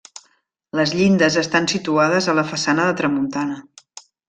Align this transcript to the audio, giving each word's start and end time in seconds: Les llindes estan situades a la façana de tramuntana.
Les 0.79 0.93
llindes 0.99 1.37
estan 1.41 1.69
situades 1.75 2.31
a 2.33 2.35
la 2.41 2.47
façana 2.55 2.89
de 2.91 2.97
tramuntana. 3.03 3.61